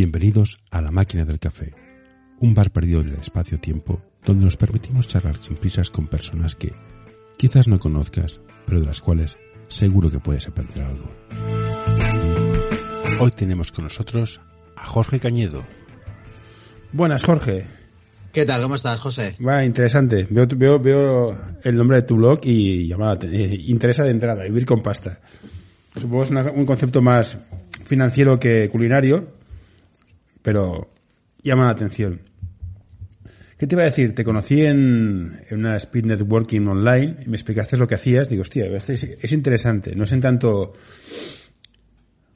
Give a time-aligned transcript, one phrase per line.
[0.00, 1.74] Bienvenidos a La Máquina del Café,
[2.38, 6.72] un bar perdido en el espacio-tiempo donde nos permitimos charlar sin prisas con personas que
[7.36, 9.36] quizás no conozcas, pero de las cuales
[9.66, 11.10] seguro que puedes aprender algo.
[13.18, 14.40] Hoy tenemos con nosotros
[14.76, 15.66] a Jorge Cañedo.
[16.92, 17.66] Buenas, Jorge.
[18.32, 18.62] ¿Qué tal?
[18.62, 19.34] ¿Cómo estás, José?
[19.44, 20.28] Va, interesante.
[20.30, 24.64] Veo, veo, veo el nombre de tu blog y llamada, eh, interesa de entrada, vivir
[24.64, 25.18] con pasta.
[26.00, 27.36] Supongo que es un concepto más
[27.84, 29.37] financiero que culinario,
[30.48, 30.90] pero
[31.42, 32.22] llama la atención.
[33.58, 34.14] ¿Qué te iba a decir?
[34.14, 38.30] Te conocí en, en una speed networking online y me explicaste lo que hacías.
[38.30, 39.94] Digo, hostia, es, es interesante.
[39.94, 40.72] No es en tanto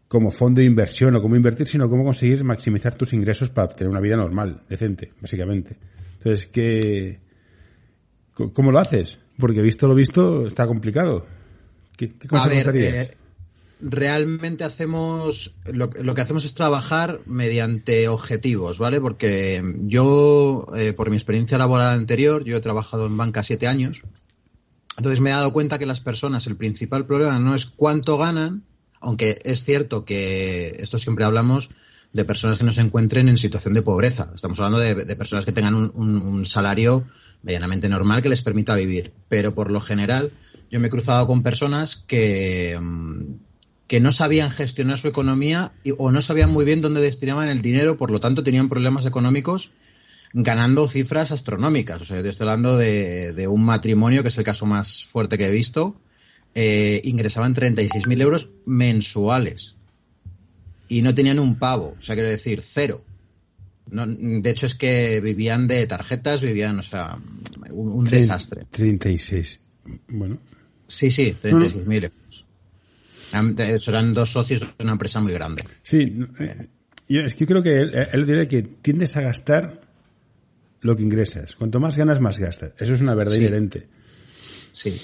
[0.08, 3.90] como fondo de inversión o cómo invertir, sino cómo conseguir maximizar tus ingresos para tener
[3.90, 5.78] una vida normal, decente, básicamente.
[6.18, 7.18] Entonces, ¿qué,
[8.52, 9.18] ¿cómo lo haces?
[9.38, 11.26] Porque visto lo visto, está complicado.
[11.96, 13.10] ¿Qué, qué a ver, eh,
[13.82, 19.00] realmente hacemos lo, lo, que hacemos es trabajar mediante objetivos, ¿vale?
[19.00, 24.02] Porque yo, eh, por mi experiencia laboral anterior, yo he trabajado en banca siete años.
[24.96, 28.64] Entonces me he dado cuenta que las personas, el principal problema no es cuánto ganan,
[29.00, 31.70] aunque es cierto que esto siempre hablamos
[32.12, 34.30] de personas que no se encuentren en situación de pobreza.
[34.34, 37.06] Estamos hablando de, personas que tengan un, salario
[37.42, 39.12] medianamente normal que les permita vivir.
[39.28, 40.30] Pero por lo general,
[40.70, 42.78] yo me he cruzado con personas que,
[43.92, 47.60] que no sabían gestionar su economía y, o no sabían muy bien dónde destinaban el
[47.60, 49.74] dinero, por lo tanto tenían problemas económicos
[50.32, 52.00] ganando cifras astronómicas.
[52.00, 55.36] O sea, yo estoy hablando de, de un matrimonio, que es el caso más fuerte
[55.36, 55.94] que he visto,
[56.54, 59.74] eh, ingresaban 36.000 euros mensuales
[60.88, 63.04] y no tenían un pavo, o sea, quiero decir, cero.
[63.90, 67.18] No, de hecho, es que vivían de tarjetas, vivían, o sea,
[67.70, 68.64] un, un desastre.
[68.70, 69.60] 36.
[70.08, 70.38] Bueno.
[70.86, 72.41] Sí, sí, 36.000 euros.
[73.78, 75.64] Serán dos socios de una empresa muy grande.
[75.82, 76.14] Sí,
[77.08, 79.80] yo, es que yo creo que él, él dice que tiendes a gastar
[80.80, 81.56] lo que ingresas.
[81.56, 82.72] Cuanto más ganas, más gastas.
[82.78, 83.40] Eso es una verdad Sí.
[83.40, 83.86] inherente.
[84.70, 85.00] Sí.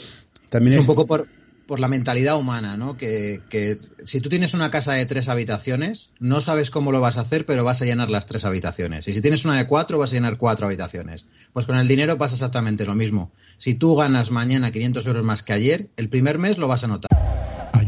[0.49, 1.29] También Es es, un poco por,
[1.67, 2.97] por la mentalidad humana, ¿no?
[2.97, 7.17] Que, que si tú tienes una casa de tres habitaciones, no sabes cómo lo vas
[7.19, 9.07] a hacer, pero vas a llenar las tres habitaciones.
[9.09, 11.27] Y si tienes una de cuatro, vas a llenar cuatro habitaciones.
[11.53, 13.31] Pues con el dinero pasa exactamente lo mismo.
[13.59, 16.89] Si tú ganas mañana 500 euros más que ayer, el primer mes lo vas a
[16.89, 17.38] notar.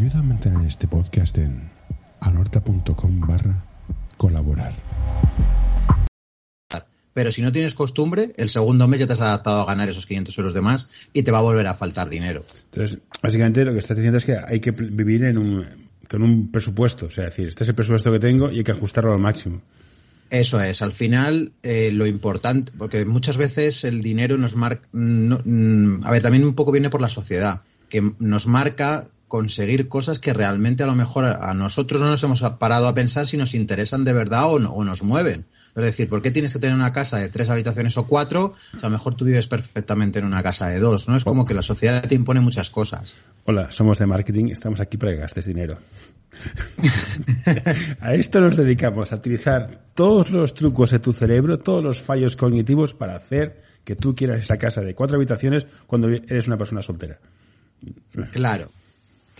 [0.00, 1.70] Ayuda a mantener este podcast en
[2.20, 3.66] anorta.com barra
[4.16, 4.72] colaborar.
[7.12, 10.06] Pero si no tienes costumbre, el segundo mes ya te has adaptado a ganar esos
[10.06, 12.46] 500 euros de más y te va a volver a faltar dinero.
[12.72, 15.66] Entonces, básicamente lo que estás diciendo es que hay que vivir en un,
[16.08, 17.04] con un presupuesto.
[17.04, 19.60] O sea, decir, este es el presupuesto que tengo y hay que ajustarlo al máximo.
[20.30, 25.42] Eso es, al final eh, lo importante, porque muchas veces el dinero nos marca, no,
[25.44, 30.18] mm, a ver, también un poco viene por la sociedad, que nos marca conseguir cosas
[30.18, 33.54] que realmente a lo mejor a nosotros no nos hemos parado a pensar si nos
[33.54, 35.46] interesan de verdad o, no, o nos mueven.
[35.76, 38.54] Es decir, ¿por qué tienes que tener una casa de tres habitaciones o cuatro?
[38.74, 41.16] O sea, a lo mejor tú vives perfectamente en una casa de dos, ¿no?
[41.16, 43.14] Es como que la sociedad te impone muchas cosas.
[43.44, 45.78] Hola, somos de marketing, estamos aquí para que gastes dinero.
[48.00, 52.36] a esto nos dedicamos, a utilizar todos los trucos de tu cerebro, todos los fallos
[52.36, 56.82] cognitivos para hacer que tú quieras esa casa de cuatro habitaciones cuando eres una persona
[56.82, 57.20] soltera.
[58.32, 58.72] Claro.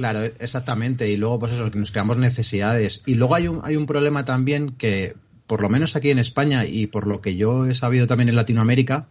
[0.01, 1.11] Claro, exactamente.
[1.11, 3.03] Y luego, pues eso, que nos creamos necesidades.
[3.05, 5.15] Y luego hay un, hay un problema también que,
[5.47, 8.37] por lo menos aquí en España y por lo que yo he sabido también en
[8.37, 9.11] Latinoamérica,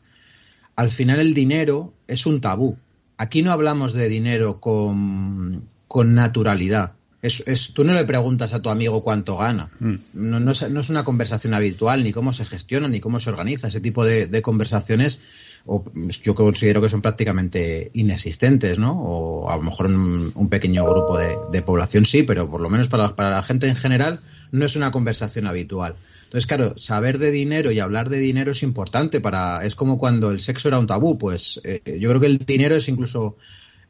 [0.75, 2.75] al final el dinero es un tabú.
[3.17, 6.95] Aquí no hablamos de dinero con, con naturalidad.
[7.21, 9.69] Es, es, tú no le preguntas a tu amigo cuánto gana.
[9.79, 9.95] Mm.
[10.13, 13.29] No, no, es, no, es, una conversación habitual, ni cómo se gestiona, ni cómo se
[13.29, 13.67] organiza.
[13.67, 15.19] Ese tipo de, de conversaciones
[15.65, 15.83] o,
[16.23, 18.99] yo considero que son prácticamente inexistentes, ¿no?
[19.01, 22.69] O a lo mejor un, un pequeño grupo de, de, población sí, pero por lo
[22.69, 24.19] menos para, la gente en general
[24.51, 25.95] no es una conversación habitual.
[26.23, 29.65] Entonces, claro, saber de dinero y hablar de dinero es importante para.
[29.65, 32.75] Es como cuando el sexo era un tabú, pues eh, yo creo que el dinero
[32.75, 33.35] es incluso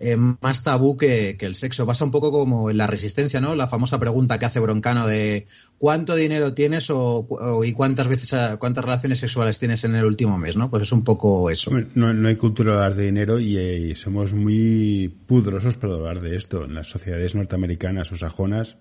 [0.02, 1.86] eh, más tabú que, el sexo.
[1.86, 3.54] Pasa un poco como en la resistencia, ¿no?
[3.54, 5.46] La famosa pregunta que hace Broncano de
[5.78, 7.28] ¿cuánto dinero tienes o,
[7.66, 10.70] y cuántas veces cuántas relaciones sexuales tienes en el último mes, ¿no?
[10.70, 11.72] Pues es un poco eso.
[11.96, 16.38] No, hay cultura de hablar de dinero y, y, somos muy pudrosos para hablar de
[16.38, 16.64] esto.
[16.64, 18.78] En las sociedades norteamericanas o sajonas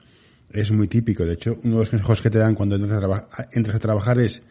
[0.53, 1.25] es muy típico.
[1.25, 4.21] De hecho, uno de los consejos que te dan cuando entras a, entras a trabajar
[4.21, 4.43] es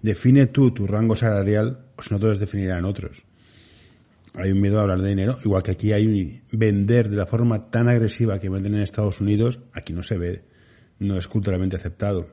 [0.00, 3.24] define tú tu rango salarial o si no todos definirán otros
[4.34, 7.26] hay un miedo a hablar de dinero, igual que aquí hay un vender de la
[7.26, 10.44] forma tan agresiva que venden en Estados Unidos, aquí no se ve,
[10.98, 12.28] no es culturalmente aceptado.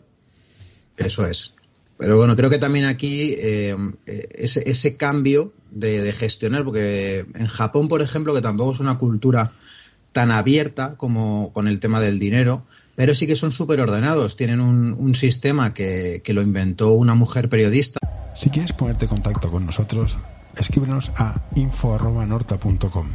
[0.98, 1.56] Eso es.
[1.98, 3.76] Pero bueno, creo que también aquí eh,
[4.06, 8.98] ese, ese, cambio de, de, gestionar, porque en Japón, por ejemplo, que tampoco es una
[8.98, 9.52] cultura
[10.12, 12.66] tan abierta como con el tema del dinero,
[12.96, 14.36] pero sí que son súper ordenados.
[14.36, 18.00] Tienen un, un sistema que, que, lo inventó una mujer periodista.
[18.36, 20.18] Si quieres ponerte en contacto con nosotros,
[20.56, 23.10] escríbenos a info.norta.com.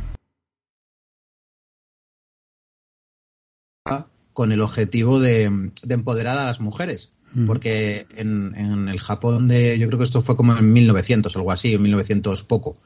[4.32, 7.12] Con el objetivo de, de empoderar a las mujeres.
[7.46, 11.52] Porque en, en, el Japón de, yo creo que esto fue como en 1900, algo
[11.52, 12.76] así, en 1900 poco.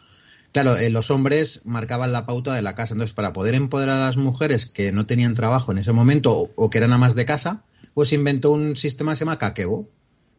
[0.53, 2.95] Claro, eh, los hombres marcaban la pauta de la casa.
[2.95, 6.51] Entonces, para poder empoderar a las mujeres que no tenían trabajo en ese momento o,
[6.57, 7.65] o que eran amas de casa,
[7.95, 9.89] pues inventó un sistema que se llama Kakebo.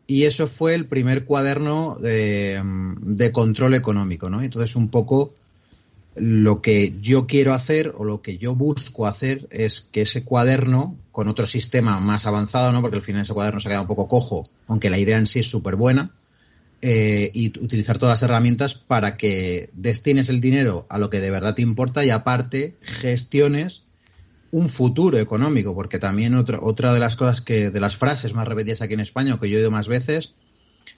[0.07, 4.41] Y eso fue el primer cuaderno de, control económico, ¿no?
[4.41, 5.33] Entonces, un poco
[6.15, 10.97] lo que yo quiero hacer o lo que yo busco hacer es que ese cuaderno,
[11.11, 12.81] con otro sistema más avanzado, ¿no?
[12.81, 15.39] Porque al final ese cuaderno se queda un poco cojo, aunque la idea en sí
[15.39, 16.11] es súper buena,
[16.81, 21.29] eh, y utilizar todas las herramientas para que destines el dinero a lo que de
[21.29, 23.83] verdad te importa y aparte gestiones
[24.51, 28.47] un futuro económico, porque también otra, otra de las cosas que, de las frases más
[28.47, 30.35] repetidas aquí en España, o que yo he oído más veces,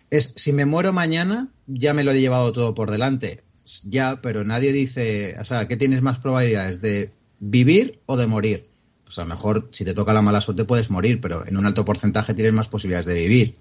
[0.10, 3.44] es si me muero mañana, ya me lo he llevado todo por delante.
[3.86, 8.70] Ya, pero nadie dice, o sea, ¿qué tienes más probabilidades de vivir o de morir?
[9.06, 11.66] Pues a lo mejor si te toca la mala suerte puedes morir, pero en un
[11.66, 13.54] alto porcentaje tienes más posibilidades de vivir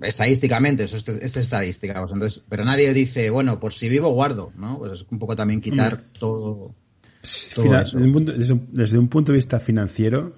[0.00, 1.98] estadísticamente, eso es, es estadística.
[2.00, 4.78] Pues entonces, pero nadie dice, bueno, por si vivo, guardo, ¿no?
[4.78, 6.18] Pues es un poco también quitar mm.
[6.18, 6.74] todo.
[7.22, 10.34] Final, desde, un punto, desde, desde, un punto, de vista financiero,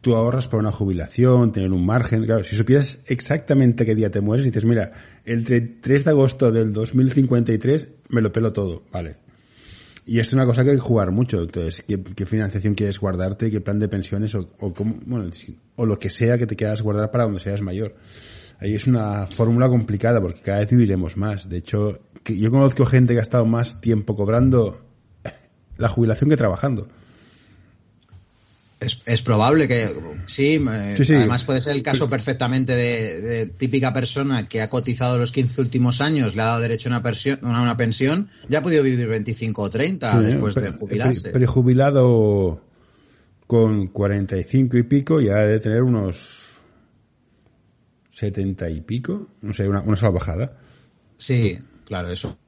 [0.00, 2.24] tú ahorras para una jubilación, tener un margen.
[2.24, 4.92] Claro, si supieras exactamente qué día te mueres, dices, mira,
[5.24, 5.44] el
[5.80, 9.16] 3 de agosto del 2053 me lo pelo todo, vale.
[10.06, 11.42] Y es una cosa que hay que jugar mucho.
[11.42, 13.50] Entonces, ¿qué, qué financiación quieres guardarte?
[13.50, 14.34] ¿Qué plan de pensiones?
[14.34, 15.30] O, o, cómo, bueno,
[15.76, 17.94] o lo que sea que te quieras guardar para cuando seas mayor
[18.60, 21.48] ahí es una fórmula complicada porque cada vez viviremos más.
[21.48, 24.80] De hecho, yo conozco gente que ha estado más tiempo cobrando
[25.76, 26.88] la jubilación que trabajando.
[28.80, 29.86] Es, es probable que
[30.26, 30.62] sí,
[30.96, 35.16] sí, sí, además puede ser el caso perfectamente de, de, típica persona que ha cotizado
[35.16, 38.62] los 15 últimos años, le ha dado derecho a una, a una pensión, ya ha
[38.62, 41.30] podido vivir 25 o 30 sí, después de jubilarse.
[41.30, 42.60] Prejubilado
[43.46, 46.44] con 45 y pico ya debe tener unos
[48.10, 50.56] setenta y pico, no sé, una, una salvajada.
[51.16, 52.38] Sí, claro, eso.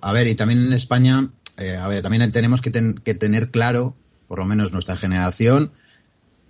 [0.00, 3.50] A ver, y también en España, eh, a ver, también tenemos que, ten, que tener
[3.50, 3.96] claro,
[4.28, 5.72] por lo menos nuestra generación,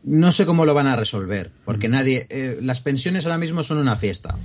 [0.02, 3.78] no sé cómo lo van a resolver, porque nadie, eh, las pensiones ahora mismo son
[3.78, 4.38] una fiesta.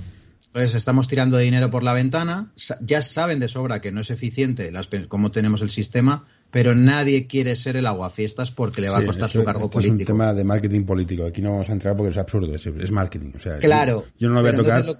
[0.46, 4.72] Entonces estamos tirando dinero por la ventana, ya saben de sobra que no es eficiente
[4.72, 9.04] las, cómo tenemos el sistema, pero nadie quiere ser el aguafiestas porque le va sí,
[9.04, 9.94] a costar esto, su cargo esto político.
[9.94, 12.66] Es un tema de marketing político, aquí no vamos a entrar porque es absurdo, es,
[12.66, 13.30] es marketing.
[13.36, 14.84] O sea, claro, yo, yo, no lo voy a tocar.
[14.84, 14.98] Lo,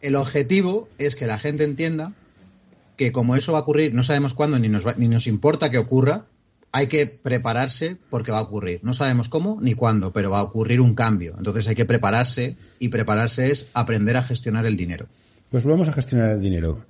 [0.00, 2.14] el objetivo es que la gente entienda
[3.00, 5.70] que como eso va a ocurrir, no sabemos cuándo ni nos, va, ni nos importa
[5.70, 6.26] que ocurra,
[6.70, 8.80] hay que prepararse porque va a ocurrir.
[8.82, 11.34] No sabemos cómo ni cuándo, pero va a ocurrir un cambio.
[11.38, 15.08] Entonces hay que prepararse y prepararse es aprender a gestionar el dinero.
[15.50, 16.84] Pues vamos a gestionar el dinero.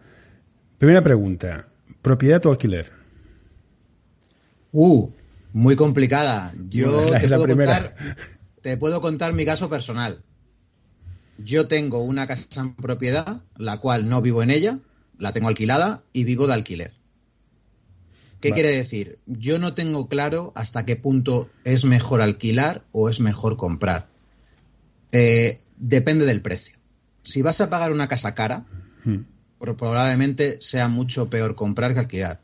[0.79, 1.69] Primera pregunta,
[2.03, 2.91] ¿propiedad o alquiler?
[4.73, 5.13] Uh,
[5.53, 6.53] muy complicada.
[6.69, 7.95] Yo la, te, puedo contar,
[8.63, 10.25] te puedo contar mi caso personal.
[11.39, 14.81] Yo tengo una casa en propiedad, la cual no vivo en ella,
[15.21, 16.93] la tengo alquilada y vivo de alquiler.
[18.41, 18.63] ¿Qué vale.
[18.63, 19.19] quiere decir?
[19.27, 24.09] Yo no tengo claro hasta qué punto es mejor alquilar o es mejor comprar.
[25.13, 26.77] Eh, depende del precio.
[27.23, 28.67] Si vas a pagar una casa cara,
[29.05, 29.19] hmm.
[29.59, 32.41] probablemente sea mucho peor comprar que alquilar.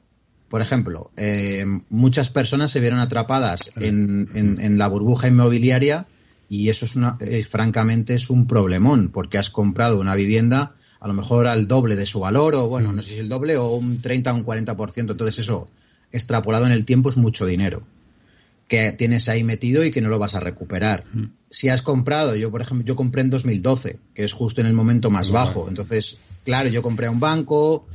[0.49, 6.07] Por ejemplo, eh, muchas personas se vieron atrapadas en, en, en, la burbuja inmobiliaria
[6.49, 11.09] y eso es una, eh, francamente es un problemón porque has comprado una vivienda a
[11.09, 13.75] lo mejor al doble de su valor o bueno, no sé si el doble o
[13.75, 15.11] un 30 o un 40%.
[15.11, 15.69] Entonces eso
[16.13, 17.83] extrapolado en el tiempo es mucho dinero
[18.69, 21.05] que tienes ahí metido y que no lo vas a recuperar.
[21.13, 21.27] Mm.
[21.51, 24.73] Si has comprado, yo por ejemplo, yo compré en 2012, que es justo en el
[24.73, 25.69] momento más bajo.
[25.69, 27.87] Entonces, claro, yo compré a un banco,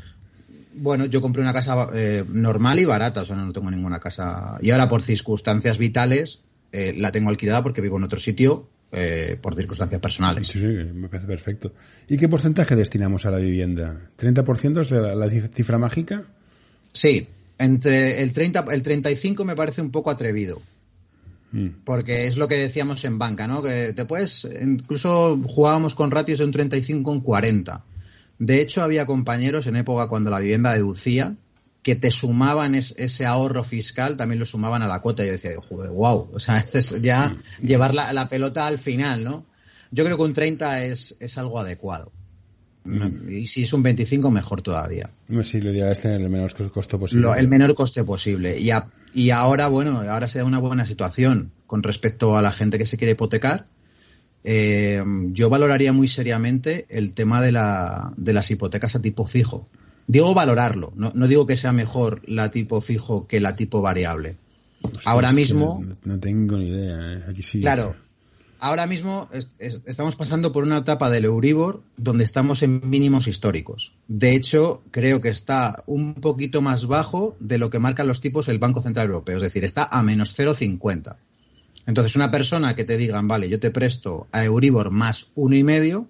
[0.73, 4.57] bueno, yo compré una casa eh, normal y barata, o sea, no tengo ninguna casa.
[4.61, 9.37] Y ahora por circunstancias vitales eh, la tengo alquilada porque vivo en otro sitio eh,
[9.41, 10.47] por circunstancias personales.
[10.47, 11.73] Sí, sí, me parece perfecto.
[12.07, 14.11] ¿Y qué porcentaje destinamos a la vivienda?
[14.19, 16.25] ¿30% es la, la cifra mágica?
[16.93, 20.61] Sí, entre el 30, el 35 me parece un poco atrevido.
[21.51, 21.83] Mm.
[21.83, 23.61] Porque es lo que decíamos en banca, ¿no?
[23.61, 27.85] Que te puedes, incluso jugábamos con ratios de un 35 con 40.
[28.39, 31.35] De hecho, había compañeros en época cuando la vivienda deducía
[31.83, 35.25] que te sumaban es, ese ahorro fiscal, también lo sumaban a la cuota.
[35.25, 37.65] Yo decía, joder, wow, o sea, este es ya mm.
[37.65, 39.45] llevar la, la, pelota al final, ¿no?
[39.91, 42.11] Yo creo que un 30 es, es algo adecuado.
[43.29, 45.11] Y si es un 25, mejor todavía.
[45.43, 47.29] Sí, lo ideal es tener el menor costo posible.
[47.37, 48.57] el menor coste posible.
[48.59, 48.71] Y,
[49.13, 52.87] y ahora, bueno, ahora se da una buena situación con respecto a la gente que
[52.87, 53.67] se quiere hipotecar.
[54.43, 59.67] Eh, yo valoraría muy seriamente el tema de, la, de las hipotecas a tipo fijo.
[60.07, 64.37] Digo valorarlo, no, no digo que sea mejor la tipo fijo que la tipo variable.
[65.05, 65.83] ahora mismo...
[66.03, 67.23] No, tengo ni idea, ¿eh?
[67.29, 67.61] aquí sí.
[67.61, 67.95] Claro,
[68.59, 69.29] ahora mismo
[69.59, 73.95] estamos pasando por una etapa del Euribor donde estamos en mínimos históricos.
[74.07, 78.47] De hecho, creo que está un poquito más bajo de lo que marcan los tipos
[78.47, 81.17] el Banco Central Europeo, es decir, está a menos 0,50.
[81.87, 85.63] Entonces, una persona que te digan, vale, yo te presto a Euribor más uno y
[85.63, 86.07] medio,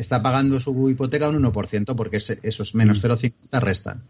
[0.00, 3.64] está pagando su hipoteca un 1%, porque esos menos 0,50 mm.
[3.64, 4.02] restan.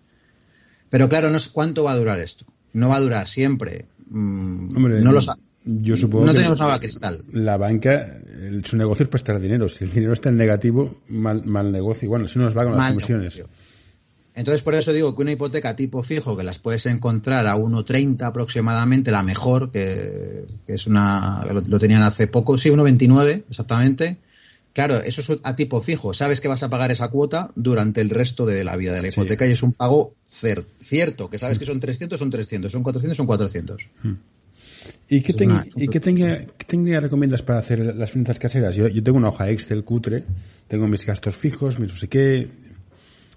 [0.88, 2.47] Pero claro, no sé cuánto va a durar esto.
[2.73, 3.87] No va a durar siempre.
[4.09, 7.23] Mm, no lo sabe yo supongo no tenemos agua cristal.
[7.32, 8.18] La banca,
[8.64, 9.68] su negocio es prestar dinero.
[9.68, 12.09] Si el dinero está en negativo, mal, mal negocio.
[12.09, 13.42] Bueno, si no nos va con las comisiones.
[14.35, 18.23] Entonces, por eso digo que una hipoteca tipo fijo, que las puedes encontrar a 1,30
[18.23, 24.18] aproximadamente, la mejor, que, es una, lo, tenían hace poco, sí, 1,29 exactamente.
[24.72, 26.14] Claro, eso es a tipo fijo.
[26.14, 29.08] Sabes que vas a pagar esa cuota durante el resto de la vida de la
[29.08, 33.16] hipoteca y es un pago cierto, que sabes que son 300, son 300, son 400,
[33.16, 33.88] son 400.
[35.08, 35.34] ¿Y qué,
[35.76, 38.76] ¿y qué, técnica recomiendas para hacer las finanzas caseras?
[38.76, 40.24] Yo, tengo una hoja Excel cutre,
[40.68, 42.48] tengo mis gastos fijos, mis no sé qué,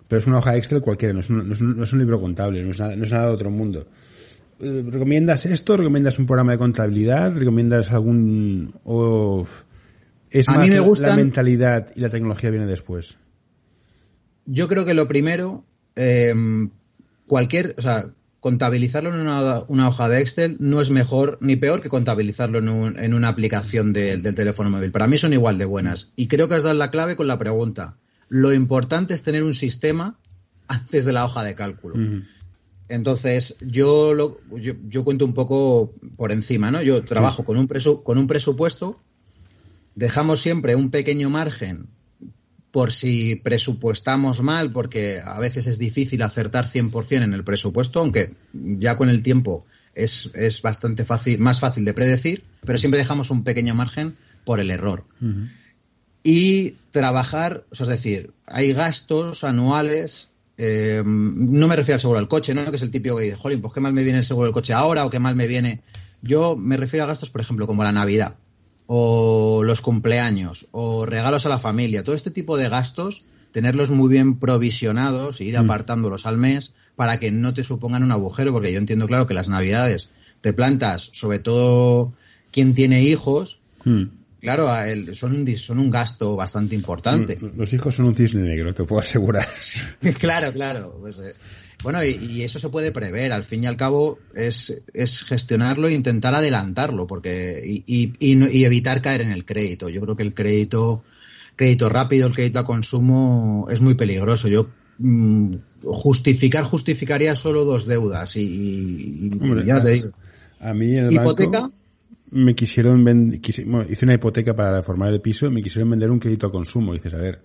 [0.08, 2.72] pero es una hoja Excel cualquiera, no es un, no es un, libro contable, no
[2.72, 3.88] es, nada, no es nada de otro mundo.
[4.60, 5.76] Eh, ¿Recomiendas esto?
[5.76, 7.34] ¿Recomiendas un programa de contabilidad?
[7.36, 8.74] ¿Recomiendas algún...
[10.34, 13.16] es más la mentalidad y la tecnología viene después?
[14.46, 15.64] Yo creo que lo primero,
[15.96, 16.34] eh,
[17.28, 18.12] cualquier, o sea,
[18.44, 23.30] contabilizarlo en una, hoja de Excel no es mejor ni peor que contabilizarlo en, una
[23.30, 24.92] aplicación del teléfono móvil.
[24.92, 26.12] Para mí son igual de buenas.
[26.18, 27.96] Y creo que has dado la clave con la pregunta.
[28.28, 30.20] Lo importante es tener un sistema
[30.68, 31.96] antes de la hoja de cálculo.
[32.90, 36.82] Entonces, yo, lo, yo, cuento un poco por encima, ¿no?
[36.82, 37.68] Yo trabajo con, un
[38.04, 39.02] con un presupuesto,
[39.96, 41.88] dejamos siempre un pequeño margen
[42.74, 48.36] por si presupuestamos mal, porque a veces es difícil acertar 100% en el presupuesto, aunque
[48.52, 53.30] ya con el tiempo es, es bastante fácil, más fácil de predecir, pero siempre dejamos
[53.30, 55.06] un pequeño margen por el error.
[56.24, 62.56] Y trabajar, es decir, hay gastos anuales, eh, no me refiero al seguro del coche,
[62.56, 62.68] ¿no?
[62.72, 64.54] que es el típico que dice, jolín, pues qué mal me viene el seguro del
[64.54, 65.84] coche ahora o qué mal me viene.
[66.24, 68.36] Yo me refiero a gastos, por ejemplo, como la Navidad
[68.88, 74.10] o los cumpleaños o regalos a la familia, todo este tipo de gastos, tenerlos muy
[74.10, 75.64] bien provisionados e ir mm.
[75.64, 79.34] apartándolos al mes para que no te supongan un agujero, porque yo entiendo claro que
[79.34, 80.10] las navidades
[80.42, 82.14] te plantas, sobre todo
[82.52, 84.04] quien tiene hijos, mm.
[84.42, 84.68] claro,
[85.14, 87.38] son, un, son un gasto bastante importante.
[87.40, 89.48] Mm, los hijos son un cisne negro, te puedo asegurar.
[90.20, 90.98] claro, claro.
[91.00, 91.34] Pues, eh,
[91.84, 93.34] bueno, y, eso se puede prever.
[93.34, 99.02] Al fin y al cabo es, es gestionarlo e intentar adelantarlo, porque y, y, evitar
[99.02, 99.90] caer en el crédito.
[99.90, 101.04] Yo creo que el crédito,
[101.58, 104.48] crédito rápido, el crédito a consumo es muy peligroso.
[104.48, 105.52] Yo mm,
[105.84, 109.30] justificar justificaría solo dos deudas y,
[109.66, 110.10] ya te digo.
[110.62, 111.70] A mí en el hipoteca.
[112.32, 113.06] me quisieron
[113.44, 116.94] hice una hipoteca para reformar el piso, me quisieron vender un crédito a consumo.
[116.94, 117.42] Y dices, a ver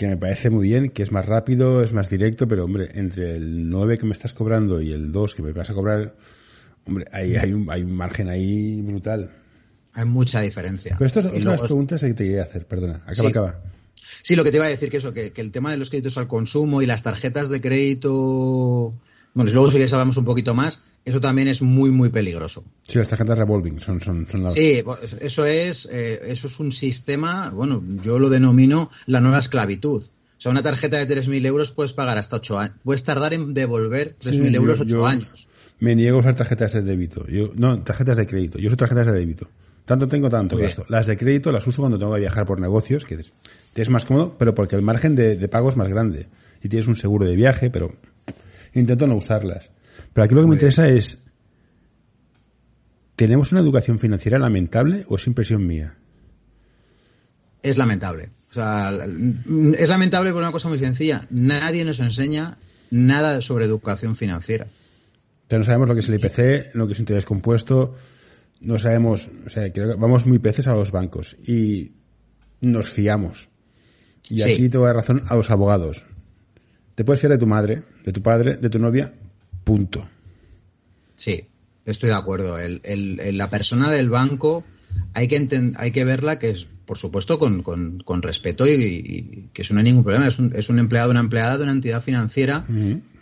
[0.00, 3.36] que me parece muy bien, que es más rápido, es más directo, pero hombre, entre
[3.36, 6.16] el 9 que me estás cobrando y el 2 que me vas a cobrar,
[6.86, 9.30] hombre, hay, hay, un, hay un margen ahí brutal.
[9.92, 10.96] Hay mucha diferencia.
[10.98, 13.04] Pero estas son las preguntas que te quería hacer, perdona.
[13.06, 13.60] Acaba, acaba.
[14.22, 15.90] Sí, lo que te iba a decir que eso, que, que, el tema de los
[15.90, 18.94] créditos al consumo y las tarjetas de crédito,
[19.34, 22.64] bueno, luego si quieres hablamos un poquito más, eso también es muy, muy peligroso.
[22.86, 24.54] Sí, las tarjetas revolving son, son, son las...
[24.54, 24.82] Sí,
[25.20, 30.02] eso es, eh, eso es un sistema, bueno, yo lo denomino la nueva esclavitud.
[30.02, 32.76] O sea, una tarjeta de 3.000 euros puedes pagar hasta 8 años.
[32.82, 35.50] Puedes tardar en devolver 3.000 euros 8 años.
[35.80, 37.26] Me niego a usar tarjetas de débito.
[37.26, 38.58] Yo, no, tarjetas de crédito.
[38.58, 39.48] Yo uso tarjetas de débito.
[39.84, 40.84] Tanto tengo, tanto gasto.
[40.88, 43.18] Las de crédito las uso cuando tengo que viajar por negocios, que
[43.72, 46.28] te es más cómodo, pero porque el margen de, de pago es más grande.
[46.62, 47.94] Y tienes un seguro de viaje, pero
[48.72, 49.70] intento no usarlas.
[50.12, 51.18] Pero aquí lo que me interesa es,
[53.16, 55.96] ¿tenemos una educación financiera lamentable o es impresión mía?
[57.62, 58.30] Es lamentable.
[58.48, 58.90] O sea,
[59.78, 61.26] es lamentable por una cosa muy sencilla.
[61.30, 62.58] Nadie nos enseña
[62.90, 64.66] nada sobre educación financiera.
[65.46, 67.94] Pero no sabemos lo que es el IPC, lo que es interés compuesto,
[68.60, 71.92] no sabemos, o sea, vamos muy peces a los bancos y
[72.60, 73.48] nos fiamos.
[74.28, 76.06] Y aquí te voy a dar razón a los abogados.
[76.94, 79.14] Te puedes fiar de tu madre, de tu padre, de tu novia,
[79.70, 80.08] Punto.
[81.14, 81.46] Sí,
[81.84, 82.58] estoy de acuerdo.
[82.58, 84.64] El, la persona del banco
[85.14, 89.74] hay que, hay que verla que es por supuesto, con, con, respeto y, que eso
[89.74, 90.26] no hay ningún problema.
[90.26, 92.66] Es un, es un empleado, una empleada de una entidad financiera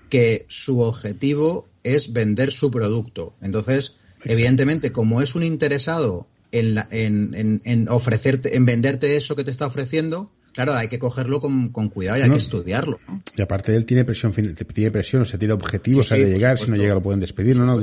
[0.08, 3.36] que su objetivo es vender su producto.
[3.42, 9.50] Entonces, evidentemente, como es un interesado en, en, en, ofrecerte, en venderte eso que te
[9.50, 10.32] está ofreciendo,
[10.64, 12.98] claro, hay que cogerlo con, cuidado y hay que estudiarlo.
[13.36, 16.76] Y aparte él tiene presión, tiene presión, o sea, tiene objetivos de llegar, si no
[16.76, 17.80] llega lo pueden despedir, ¿no?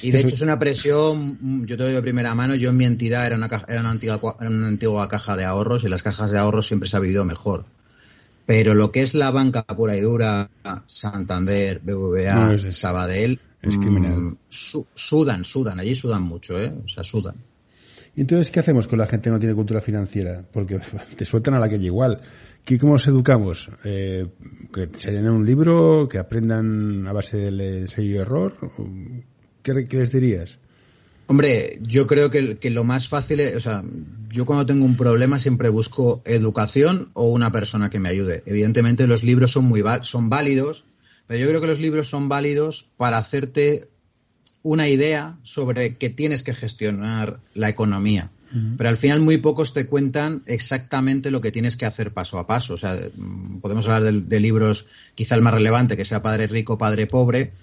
[0.00, 2.76] Y de hecho es una presión, mm, yo te doy de primera mano, yo en
[2.78, 6.30] mi entidad era una, era una, antigua, una antigua caja de ahorros y las cajas
[6.30, 7.66] de ahorros siempre se ha vivido mejor.
[8.46, 10.48] Pero lo que es la banca pura y dura,
[10.86, 16.72] Santander, BBVA, Sabadell, es mm, sudan, sudan, allí sudan mucho, ¿eh?
[16.82, 17.36] O sea, sudan.
[18.14, 20.44] ¿Y entonces qué hacemos con la gente que no tiene cultura financiera?
[20.52, 20.78] Porque
[21.16, 22.20] te sueltan a la calle igual.
[22.64, 23.70] ¿Qué, ¿Cómo los educamos?
[23.84, 24.26] Eh,
[24.72, 26.08] ¿Que se llenen un libro?
[26.08, 28.54] ¿Que aprendan a base del ensayo y error?
[29.62, 30.58] ¿Qué, les dirías?
[31.26, 33.82] Hombre, yo creo que, que, lo más fácil es, o sea,
[34.28, 38.42] yo cuando tengo un problema siempre busco educación o una persona que me ayude.
[38.44, 40.84] Evidentemente los libros son muy son válidos,
[41.26, 43.88] pero yo creo que los libros son válidos para hacerte
[44.62, 48.30] una idea sobre que tienes que gestionar la economía.
[48.76, 52.46] Pero al final muy pocos te cuentan exactamente lo que tienes que hacer paso a
[52.46, 52.74] paso.
[52.74, 52.98] O sea,
[53.62, 57.54] podemos hablar de, libros, quizá el más relevante, que sea Padre Rico, Padre Pobre.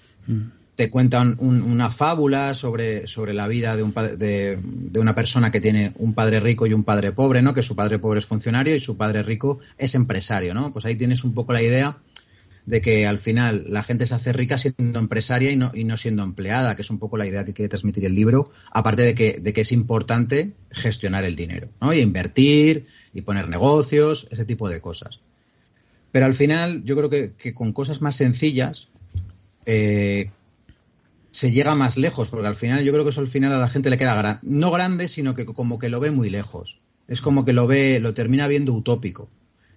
[0.74, 5.60] Te cuentan una fábula sobre, sobre la vida de, un, de, de, una persona que
[5.60, 7.54] tiene un padre rico y un padre pobre, ¿no?
[7.54, 10.72] Que su padre pobre es funcionario y su padre rico es empresario, ¿no?
[10.72, 11.98] Pues ahí tienes un poco la idea
[12.66, 15.96] de que al final la gente se hace rica siendo empresaria y no, y no
[15.96, 19.14] siendo empleada, que es un poco la idea que quiere transmitir el libro, aparte de
[19.14, 21.92] que, de que es importante gestionar el dinero, ¿no?
[21.92, 25.20] Y invertir, y poner negocios, ese tipo de cosas.
[26.12, 28.88] Pero al final, yo creo que, con cosas más sencillas
[29.66, 30.30] eh,
[31.30, 33.68] se llega más lejos, porque al final yo creo que eso al final a la
[33.68, 36.80] gente le queda no grande, sino que como que lo ve muy lejos.
[37.08, 39.28] Es como que lo ve, lo termina viendo utópico.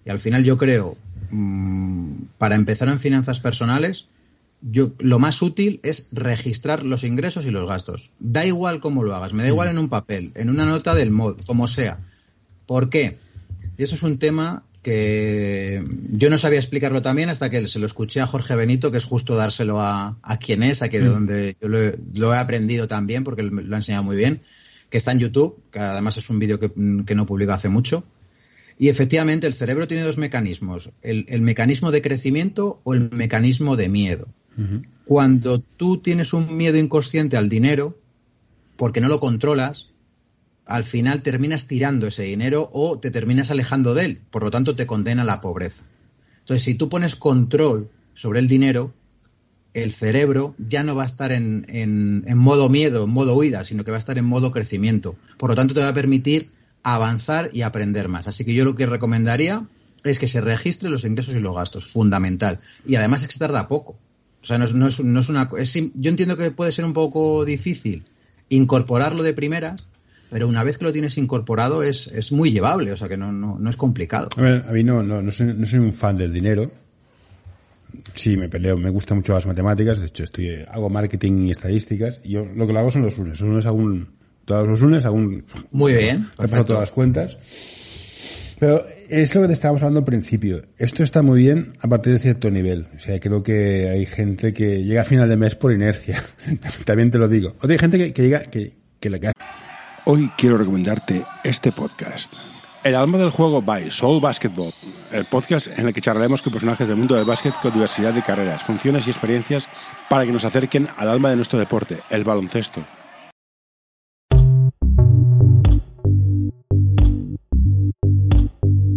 [0.04, 0.96] Y al final yo creo
[1.30, 4.08] Mm, para empezar en finanzas personales,
[4.60, 8.12] yo, lo más útil es registrar los ingresos y los gastos.
[8.18, 11.10] Da igual cómo lo hagas, me da igual en un papel, en una nota del
[11.10, 11.98] mod, como sea.
[12.66, 13.18] ¿Por qué?
[13.76, 17.86] Y eso es un tema que yo no sabía explicarlo también hasta que se lo
[17.86, 21.08] escuché a Jorge Benito, que es justo dárselo a, a quien es, a que de
[21.08, 21.12] mm.
[21.12, 24.42] donde yo lo he, lo aprendido también, porque lo ha enseñado muy bien,
[24.90, 26.70] que está en YouTube, que además es un vídeo que,
[27.06, 28.04] que no publica hace mucho.
[28.78, 33.88] Y efectivamente el cerebro tiene dos mecanismos, el, mecanismo de crecimiento o el mecanismo de
[33.88, 34.28] miedo.
[35.04, 37.98] Cuando tú tienes un miedo inconsciente al dinero,
[38.76, 39.90] porque no lo controlas,
[40.66, 44.74] al final terminas tirando ese dinero o te terminas alejando de él, por lo tanto
[44.74, 45.84] te condena a la pobreza.
[46.40, 48.94] Entonces, si tú pones control sobre el dinero,
[49.72, 53.84] el cerebro ya no va a estar en, en, modo miedo, en modo huida, sino
[53.84, 55.16] que va a estar en modo crecimiento.
[55.36, 56.50] Por lo tanto, te va a permitir
[56.84, 58.28] avanzar y aprender más.
[58.28, 59.66] Así que yo lo que recomendaría
[60.04, 62.60] es que se registre los ingresos y los gastos, fundamental.
[62.86, 63.92] Y además es que tarda poco.
[64.42, 65.48] O sea, no es, no es, no es una...
[65.94, 68.04] yo entiendo que puede ser un poco difícil
[68.50, 69.88] incorporarlo de primeras,
[70.28, 73.32] pero una vez que lo tienes incorporado es, es muy llevable, o sea que no,
[73.32, 74.28] no, no es complicado.
[74.36, 76.70] A, ver, mí no, no, no, soy, no soy un fan del dinero.
[78.14, 82.20] Sí, me peleo, me gustan mucho las matemáticas, de hecho estoy, hago marketing y estadísticas,
[82.24, 83.40] y yo lo que lo hago son los lunes.
[83.40, 83.78] Los lunes hago
[84.44, 86.28] todos los lunes, aún Muy bien.
[86.38, 87.38] Reparo todas las cuentas.
[88.58, 90.62] Pero es lo que te estábamos hablando al principio.
[90.78, 92.86] Esto está muy bien a partir de cierto nivel.
[92.96, 96.22] O sea, creo que hay gente que llega a final de mes por inercia.
[96.84, 97.56] También te lo digo.
[97.62, 99.32] O hay gente que, llega, que, que le cae.
[100.06, 102.32] Hoy quiero recomendarte este podcast.
[102.84, 104.70] El alma del juego by Soul Basketball,
[105.10, 108.22] el podcast en el que charlaremos con personajes del mundo del básquet con diversidad de
[108.22, 109.68] carreras, funciones y experiencias
[110.10, 112.82] para que nos acerquen al alma de nuestro deporte, el baloncesto.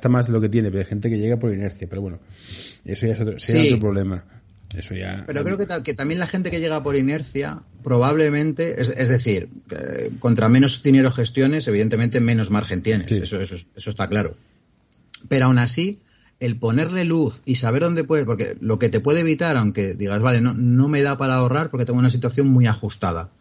[0.00, 1.86] Está más de lo que tiene, pero hay gente que llega por inercia.
[1.86, 2.20] Pero bueno,
[2.86, 4.24] eso ya es otro, otro problema.
[4.74, 5.24] Eso ya.
[5.26, 9.50] Pero creo que, que, también la gente que llega por inercia, probablemente, es, decir,
[10.18, 13.12] contra menos dinero gestiones, evidentemente menos margen tienes.
[13.12, 14.38] Eso, eso, eso está claro.
[15.28, 16.00] Pero aún así,
[16.38, 20.22] el ponerle luz y saber dónde puedes, porque lo que te puede evitar, aunque digas,
[20.22, 23.32] vale, no, no me da para ahorrar porque tengo una situación muy ajustada,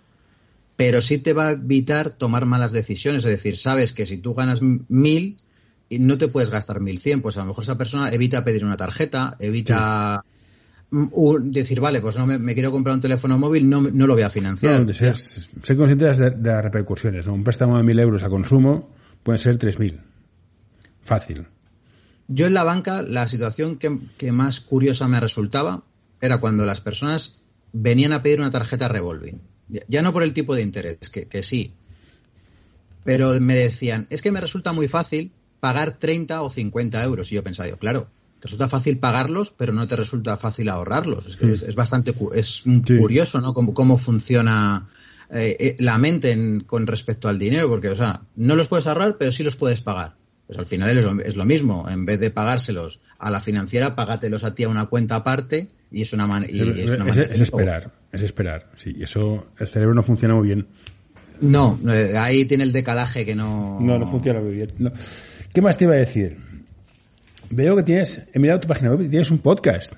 [0.75, 3.23] pero sí te va a evitar tomar malas decisiones.
[3.23, 5.37] Es decir, sabes que si tú ganas mil,
[5.89, 7.21] y no te puedes gastar 1.100.
[7.21, 10.23] Pues a lo mejor esa persona evita pedir una tarjeta, evita
[11.41, 14.29] decir, vale, pues no me, quiero comprar un teléfono móvil, no, no lo voy a
[14.29, 14.85] financiar.
[14.85, 15.15] No, ser,
[15.77, 17.27] consciente de, las repercusiones.
[17.27, 18.89] Un préstamo de 1.000 euros a consumo
[19.23, 20.01] puede ser 3.000.
[21.01, 21.47] Fácil.
[22.27, 25.83] Yo en la banca, la situación que, más curiosa me resultaba
[26.21, 29.41] era cuando las personas venían a pedir una tarjeta revolving.
[29.87, 31.73] Ya no por el tipo de interés, que, que sí.
[33.03, 37.31] Pero me decían, es que me resulta muy fácil pagar 30 o 50 euros.
[37.31, 41.37] Y yo pensaba, claro, te resulta fácil pagarlos, pero no te resulta fácil ahorrarlos.
[41.41, 42.63] Es, es, bastante es
[42.97, 43.53] curioso, ¿no?
[43.53, 44.87] Cómo, cómo funciona
[45.31, 49.17] eh, eh, la mente con respecto al dinero, porque, o sea, no los puedes ahorrar,
[49.19, 50.15] pero sí los puedes pagar.
[50.47, 51.87] Pues al final es lo, es lo mismo.
[51.87, 56.01] En vez de pagárselos a la financiera, págatelos a ti a una cuenta aparte y
[56.01, 56.51] es una, manera.
[56.51, 58.71] es, esperar, es esperar.
[58.75, 60.67] Sí, eso el cerebro no funciona muy bien.
[61.41, 63.79] No, eh, ahí tiene el decalaje que no.
[63.79, 64.73] No, no funciona muy bien.
[65.53, 66.37] ¿Qué más te iba a decir?
[67.49, 69.93] Veo que tienes, he mirado tu página web y tienes un podcast.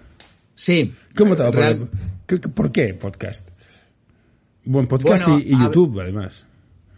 [0.54, 0.94] Sí.
[1.16, 3.46] ¿Cómo te va por, ¿Por qué podcast?
[4.64, 6.44] Buen podcast y, YouTube, además.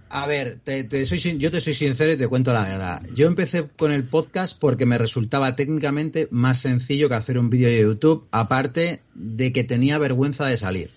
[0.09, 3.01] A ver, te, soy, yo te soy sincero y te cuento la verdad.
[3.15, 7.69] Yo empecé con el podcast porque me resultaba técnicamente más sencillo que hacer un vídeo
[7.69, 10.91] de YouTube, aparte de que tenía vergüenza de salir.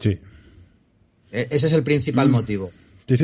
[0.00, 0.18] Sí.
[1.30, 2.32] E, ese es el principal mm.
[2.32, 2.72] motivo.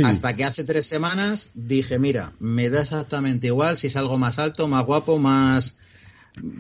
[0.05, 4.38] Hasta que hace tres semanas dije, mira, me da exactamente igual si es algo más
[4.38, 5.77] alto, más guapo, más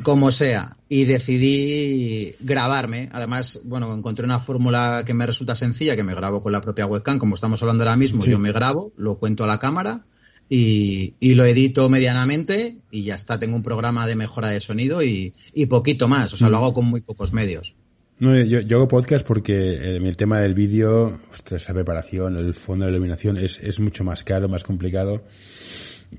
[0.02, 0.76] como sea.
[0.88, 3.08] Y decidí grabarme.
[3.12, 6.86] Además, bueno, encontré una fórmula que me resulta sencilla, que me grabo con la propia
[6.86, 10.04] webcam, como estamos hablando ahora mismo, yo me grabo, lo cuento a la cámara
[10.48, 13.38] y, lo edito medianamente y ya está.
[13.38, 15.32] Tengo un programa de mejora de sonido y,
[15.68, 16.32] poquito más.
[16.32, 16.62] O sea, lo mm.
[16.62, 17.74] hago con muy pocos medios.
[18.18, 22.92] No, yo, hago podcast porque eh, el tema del vídeo, esa preparación, el fondo de
[22.92, 25.24] iluminación es, es mucho más caro, más complicado.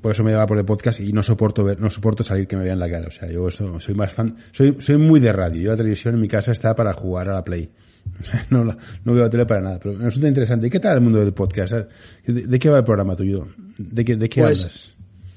[0.01, 2.57] Por eso me daba por el podcast y no soporto ver, no soporto salir que
[2.57, 3.07] me vean la cara.
[3.07, 5.61] O sea, yo soy más fan, soy, soy muy de radio.
[5.61, 7.71] Yo la televisión en mi casa está para jugar a la play.
[8.19, 9.79] O sea, no, no veo tele para nada.
[9.79, 10.67] Pero me resulta interesante.
[10.67, 11.73] ¿Y qué tal el mundo del podcast?
[12.23, 13.47] ¿De, qué va el programa tuyo?
[13.77, 14.93] ¿De qué, de qué pues, hablas?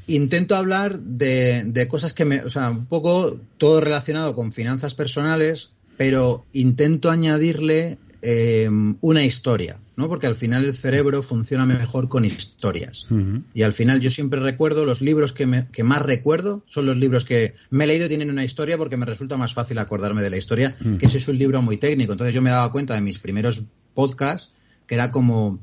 [0.06, 4.94] Intento hablar de, de cosas que me, o sea, un poco todo relacionado con finanzas
[4.94, 10.08] personales, pero intento añadirle eh, una historia, ¿no?
[10.08, 13.08] Porque al final el cerebro funciona mejor con historias.
[13.52, 17.54] Y al final yo siempre recuerdo, los libros que, más recuerdo son los libros que
[17.70, 20.36] me he leído y tienen una historia porque me resulta más fácil acordarme de la
[20.36, 22.12] historia, que ese es un libro muy técnico.
[22.12, 24.52] Entonces yo me daba cuenta de mis primeros podcasts
[24.86, 25.58] que era como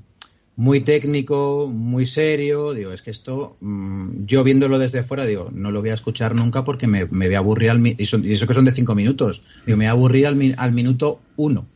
[0.56, 2.74] muy técnico, muy serio.
[2.74, 6.36] Digo, es que esto, mm, yo viéndolo desde fuera, digo, no lo voy a escuchar
[6.36, 8.96] nunca porque me, me voy a aburrir al y, y, eso que son de cinco
[8.96, 9.44] minutos.
[9.66, 11.68] Digo, me voy a aburrir al, al minuto uno.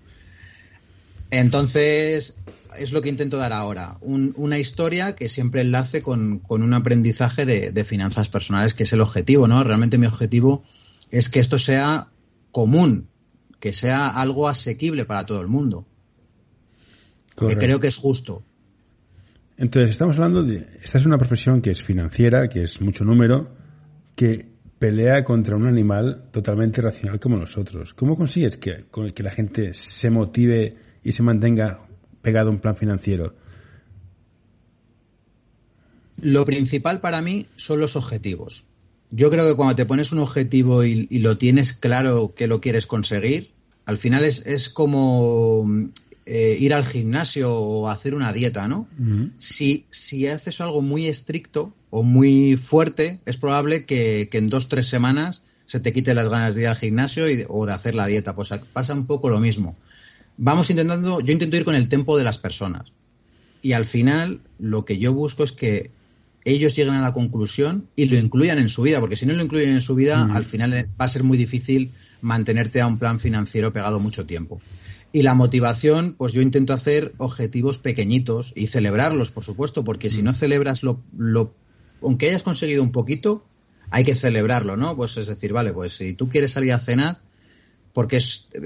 [1.32, 2.40] Entonces,
[2.78, 3.98] es lo que intento dar ahora.
[4.02, 8.94] una historia que siempre enlace con, con un aprendizaje de, de, finanzas personales, que es
[8.94, 9.64] el objetivo, ¿no?
[9.64, 10.64] Realmente mi objetivo
[11.12, 12.10] es que esto sea
[12.52, 13.10] común,
[13.60, 15.86] que sea algo asequible para todo el mundo.
[17.36, 18.44] Que creo que es justo.
[19.60, 20.66] Entonces, estamos hablando de.
[20.82, 23.54] Esta es una profesión que es financiera, que es mucho número,
[24.16, 24.48] que
[24.80, 27.94] pelea contra un animal totalmente racional como nosotros.
[27.94, 31.86] ¿Cómo consigues que, que la gente se motive y se mantenga
[32.22, 33.36] pegado a un plan financiero?
[36.22, 38.66] Lo principal para mí son los objetivos.
[39.12, 42.62] Yo creo que cuando te pones un objetivo y, y lo tienes claro que lo
[42.62, 43.52] quieres conseguir,
[43.86, 45.66] al final es, es como
[46.26, 48.88] eh, ir al gimnasio o hacer una dieta, ¿no?
[49.38, 54.88] si, si haces algo muy estricto o muy fuerte, es probable que, en dos, tres
[54.88, 58.36] semanas se te quite las ganas de ir al gimnasio o de hacer la dieta.
[58.36, 59.76] Pues pasa un poco lo mismo.
[60.38, 62.92] Vamos intentando, yo intento ir con el tempo de las personas.
[63.62, 65.92] Y al final, lo que yo busco es que
[66.46, 69.44] ellos lleguen a la conclusión y lo incluyan en su vida, porque si no lo
[69.44, 73.20] incluyen en su vida, al final va a ser muy difícil mantenerte a un plan
[73.20, 74.62] financiero pegado mucho tiempo.
[75.12, 80.22] Y la motivación, pues yo intento hacer objetivos pequeñitos y celebrarlos, por supuesto, porque si
[80.22, 81.54] no celebras lo, lo,
[82.02, 83.44] aunque hayas conseguido un poquito,
[83.90, 84.96] hay que celebrarlo, ¿no?
[84.96, 87.22] Pues es decir, vale, pues si tú quieres salir a cenar,
[87.94, 88.20] porque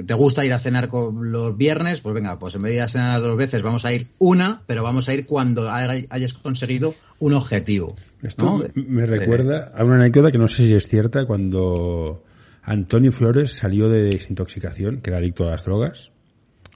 [0.06, 2.82] te gusta ir a cenar con los viernes, pues venga, pues en vez de ir
[2.84, 6.94] a cenar dos veces, vamos a ir una, pero vamos a ir cuando hayas conseguido
[7.20, 7.96] un objetivo.
[8.22, 12.24] Esto me recuerda a una anécdota que no sé si es cierta, cuando
[12.64, 16.12] Antonio Flores salió de desintoxicación, que era adicto a las drogas,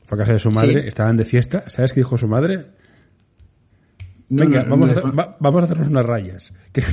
[0.06, 1.66] fue a casa de su madre, estaban de fiesta.
[1.68, 2.66] ¿Sabes qué dijo su madre?
[4.30, 6.54] Venga, vamos, a vamos a hacernos unas rayas.
[6.72, 6.84] Que,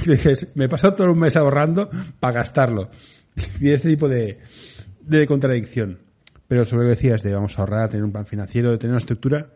[0.54, 1.90] me he pasado todo un mes ahorrando
[2.20, 2.90] para gastarlo.
[3.60, 4.38] Y este tipo de,
[5.06, 5.98] de contradicción.
[6.48, 8.92] Pero sobre lo que decías de vamos a ahorrar, tener un plan financiero, de tener
[8.92, 9.50] una estructura,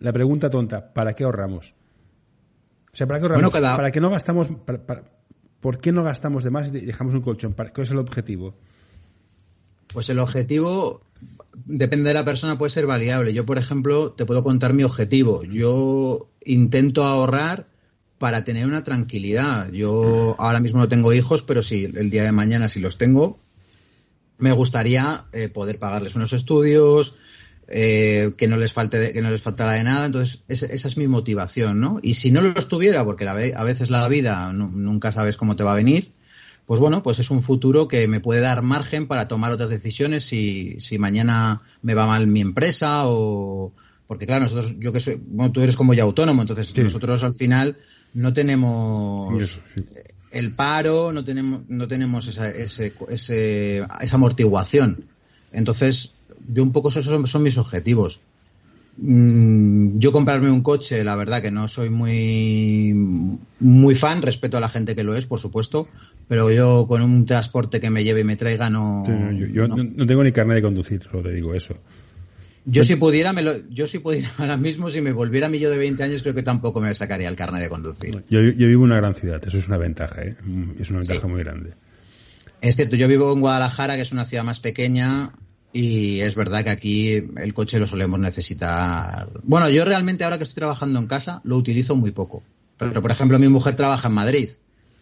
[0.00, 1.74] la pregunta tonta, ¿para qué ahorramos?
[2.92, 3.50] O sea, ¿para qué ahorramos?
[3.50, 5.04] Para que no gastamos, para,
[5.60, 7.54] ¿por qué no gastamos de más y dejamos un colchón?
[7.74, 8.54] ¿Qué es el objetivo?
[9.92, 11.02] Pues el objetivo
[11.64, 13.32] depende de la persona, puede ser variable.
[13.32, 15.42] Yo, por ejemplo, te puedo contar mi objetivo.
[15.44, 17.66] Yo intento ahorrar
[18.18, 19.70] para tener una tranquilidad.
[19.72, 23.38] Yo ahora mismo no tengo hijos, pero si el día de mañana si los tengo,
[24.38, 27.16] me gustaría eh, poder pagarles unos estudios,
[27.68, 30.06] eh, que no les falte que no les faltara de nada.
[30.06, 31.98] Entonces, esa, es mi motivación, ¿no?
[32.02, 35.72] Y si no los tuviera, porque a veces la vida nunca sabes cómo te va
[35.72, 36.12] a venir,
[36.66, 40.24] pues bueno, pues es un futuro que me puede dar margen para tomar otras decisiones
[40.24, 43.72] si, si mañana me va mal mi empresa o
[44.06, 47.34] porque claro, nosotros, yo que soy, bueno, tú eres como ya autónomo, entonces nosotros al
[47.34, 47.76] final
[48.14, 49.62] no tenemos
[50.30, 55.04] el paro, no tenemos, no tenemos esa, ese, ese, esa amortiguación.
[55.52, 56.14] Entonces,
[56.48, 58.22] yo un poco esos son mis objetivos.
[59.00, 62.92] Mm, yo comprarme un coche, la verdad que no soy muy,
[63.60, 65.88] muy fan, respeto a la gente que lo es, por supuesto,
[66.26, 69.04] pero yo con un transporte que me lleve y me traiga no.
[69.32, 70.06] yo, no.
[70.06, 71.76] tengo ni carne de conducir, solo te digo eso.
[72.70, 75.58] Yo si pudiera, me lo, yo si pudiera ahora mismo, si me volviera a mí
[75.58, 78.24] yo de 20 años, creo que tampoco me sacaría el carnet de conducir.
[78.28, 80.36] Yo, vivo en una gran ciudad, eso es una ventaja, ¿eh?
[80.78, 81.72] es una ventaja muy grande.
[82.60, 85.32] Es cierto, yo vivo en Guadalajara, que es una ciudad más pequeña,
[85.72, 89.28] y es verdad que aquí el coche lo solemos necesitar.
[89.44, 92.42] Bueno, yo realmente ahora que estoy trabajando en casa lo utilizo muy poco.
[92.76, 94.48] Pero, por ejemplo, mi mujer trabaja en Madrid.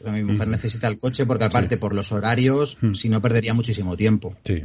[0.04, 4.34] mi mujer necesita el coche porque aparte por los horarios, si no perdería muchísimo tiempo.
[4.44, 4.64] Sí.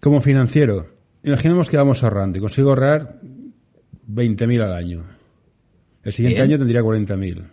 [0.00, 3.20] Como financiero, imaginemos que vamos ahorrando y consigo ahorrar
[4.10, 5.04] 20.000 al año.
[6.02, 7.50] El siguiente año tendría 40.000.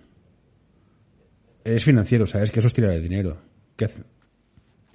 [1.64, 2.52] Es financiero, ¿sabes?
[2.52, 3.42] Que eso es tirar de dinero.
[3.76, 3.90] ¿Qué,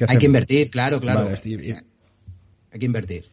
[0.08, 1.28] hay que invertir, claro, claro.
[1.28, 3.24] Hay que invertir.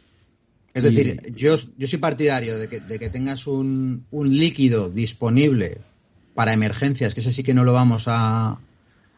[0.74, 5.80] Es decir, yo, yo soy partidario de que, de que tengas un, un, líquido disponible
[6.36, 8.60] para emergencias, que ese sí que no lo vamos a,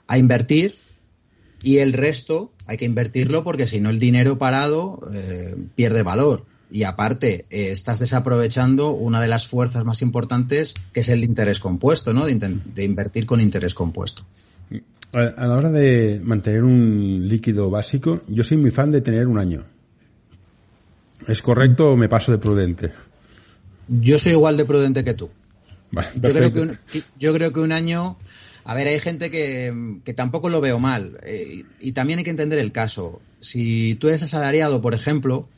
[0.08, 0.78] a invertir,
[1.62, 6.46] y el resto hay que invertirlo porque si no el dinero parado eh, pierde valor.
[6.72, 11.60] Y aparte, eh, estás desaprovechando una de las fuerzas más importantes, que es el interés
[11.60, 12.28] compuesto, ¿no?
[12.28, 14.24] De, de invertir con interés compuesto.
[15.14, 19.40] A la hora de mantener un líquido básico, yo soy muy fan de tener un
[19.40, 19.64] año.
[21.28, 22.94] ¿Es correcto o me paso de prudente?
[23.88, 25.32] Yo soy igual de prudente que tú.
[25.92, 26.78] yo, creo que un,
[27.18, 28.16] yo creo que un año...
[28.70, 31.18] A ver, hay gente que, que tampoco lo veo mal.
[31.24, 33.20] Eh, y también hay que entender el caso.
[33.40, 35.50] Si tú eres asalariado, por ejemplo,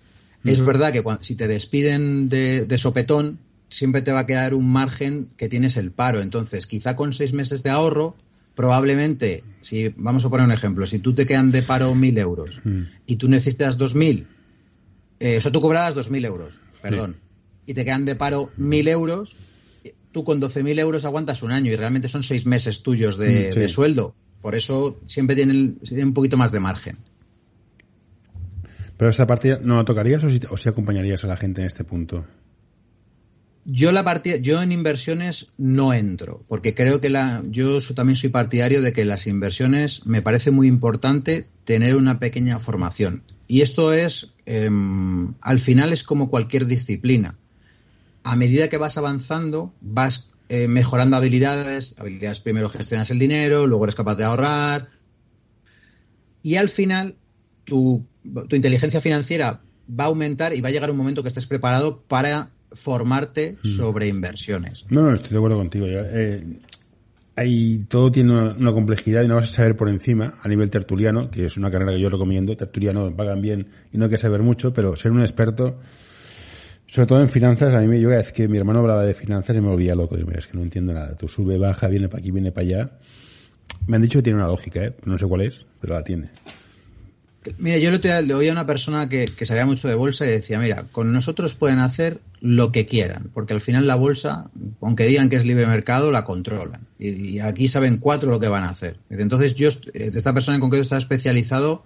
[0.45, 4.71] es verdad que si te despiden de, de, sopetón, siempre te va a quedar un
[4.71, 6.21] margen que tienes el paro.
[6.21, 8.15] Entonces, quizá con seis meses de ahorro,
[8.55, 12.61] probablemente, si vamos a poner un ejemplo, si tú te quedan de paro mil euros
[13.05, 14.25] y tú necesitas dos mil,
[15.19, 17.17] eh, o sea, tú cobrarás dos mil euros, perdón,
[17.65, 19.35] y te quedan de paro mil euros,
[20.11, 23.53] tú con doce mil euros aguantas un año y realmente son seis meses tuyos de,
[23.55, 24.15] mm, sueldo.
[24.41, 26.97] Por eso siempre tienen, un poquito más de margen.
[28.97, 31.67] Pero esta parte no la tocarías o si, o si acompañarías a la gente en
[31.67, 32.25] este punto?
[33.65, 38.31] Yo la partida, yo en inversiones no entro, porque creo que la, yo también soy
[38.31, 43.21] partidario de que las inversiones me parece muy importante tener una pequeña formación.
[43.47, 47.37] Y esto es, em, al final es como cualquier disciplina.
[48.23, 53.85] A medida que vas avanzando, vas eh, mejorando habilidades, habilidades primero gestionas el dinero, luego
[53.85, 54.89] eres capaz de ahorrar.
[56.43, 57.15] Y al final,
[57.63, 58.05] tu,
[58.47, 62.01] tu inteligencia financiera va a aumentar y va a llegar un momento que estés preparado
[62.07, 63.67] para formarte mm.
[63.67, 64.85] sobre inversiones.
[64.89, 65.85] No, no, estoy de acuerdo contigo.
[65.89, 66.59] Eh,
[67.35, 71.29] hay, todo tiene una, complejidad y no vas a saber por encima a nivel tertuliano,
[71.29, 72.55] que es una carrera que yo recomiendo.
[72.55, 75.79] Tertuliano pagan bien y no hay que saber mucho, pero ser un experto,
[76.91, 79.55] sobre todo en finanzas, a mí me yo es que mi hermano hablaba de finanzas
[79.55, 80.17] y me volvía loco.
[80.17, 81.15] Digo, es que no entiendo nada.
[81.15, 82.91] Tú sube, baja, viene para aquí, viene para allá.
[83.87, 84.93] Me han dicho que tiene una lógica, ¿eh?
[85.05, 86.31] no sé cuál es, pero la tiene.
[87.59, 90.83] Mira, yo le oía a una persona que, sabía mucho de bolsa y decía, mira,
[90.91, 94.51] con nosotros pueden hacer lo que quieran, porque al final la bolsa,
[94.81, 96.81] aunque digan que es libre mercado, la controlan.
[96.99, 98.97] Y, aquí saben cuatro lo que van a hacer.
[99.09, 101.85] Entonces yo, esta persona en concreto está especializado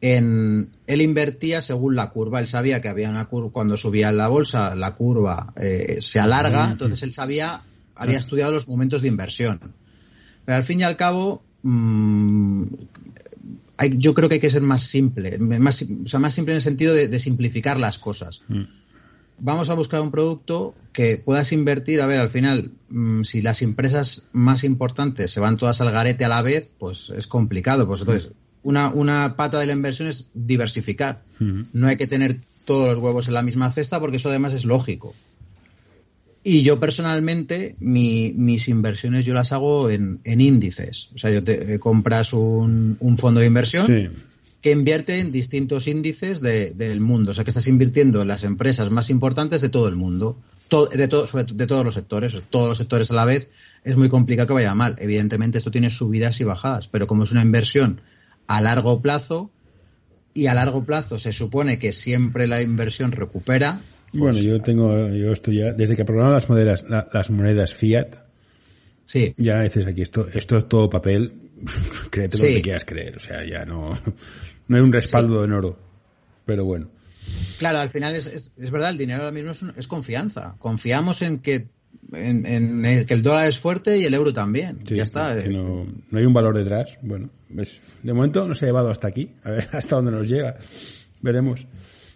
[0.00, 4.28] en, él invertía según la curva, él sabía que había una curva, cuando subía la
[4.28, 7.62] bolsa, la curva eh, se alarga, entonces él sabía,
[7.94, 9.60] había estudiado los momentos de inversión.
[10.44, 12.64] Pero al fin y al cabo, mmm,
[13.96, 16.62] yo creo que hay que ser más simple, más, o sea, más simple en el
[16.62, 18.42] sentido de, simplificar las cosas.
[18.48, 18.62] Mm.
[19.38, 22.02] Vamos a buscar un producto que puedas invertir.
[22.02, 26.26] A ver, al final, mm, si las empresas más importantes se van todas al garete
[26.26, 27.86] a la vez, pues es complicado.
[27.86, 28.32] Pues entonces,
[28.62, 31.22] una, una pata de la inversión es diversificar.
[31.38, 34.64] No hay que tener todos los huevos en la misma cesta porque eso además es
[34.64, 35.14] lógico.
[36.42, 41.10] Y yo personalmente, mis inversiones yo las hago en, índices.
[41.14, 44.14] O sea, yo te, eh, compras un, fondo de inversión
[44.62, 47.32] que invierte en distintos índices del mundo.
[47.32, 50.38] O sea, que estás invirtiendo en las empresas más importantes de todo el mundo.
[50.70, 51.08] de, de
[51.66, 52.42] todos los sectores.
[52.48, 53.50] Todos los sectores a la vez
[53.84, 54.96] es muy complicado que vaya mal.
[54.98, 56.88] Evidentemente esto tiene subidas y bajadas.
[56.88, 58.00] Pero como es una inversión
[58.50, 59.52] a largo plazo,
[60.34, 63.80] y a largo plazo se supone que siempre la inversión recupera,
[64.12, 68.16] bueno, pues, yo tengo, yo estoy ya, desde que aprobaron las monedas, las monedas fiat,
[69.04, 69.34] sí.
[69.36, 71.32] ya dices aquí, esto, esto es todo papel,
[72.10, 73.96] créete lo que quieras creer, o sea, ya no,
[74.66, 75.78] no hay un respaldo en oro,
[76.44, 76.90] pero bueno.
[77.58, 80.56] Claro, al final es, es, verdad, el dinero ahora mismo es, confianza.
[80.58, 81.68] Confiamos en que
[82.12, 84.80] en, que el dólar es fuerte y el euro también.
[84.84, 85.40] ya está.
[85.40, 86.98] Que no, no, hay un valor detrás.
[87.02, 89.32] Bueno, de momento no se ha llevado hasta aquí.
[89.44, 90.58] A ver hasta dónde nos llega.
[91.22, 91.66] Veremos.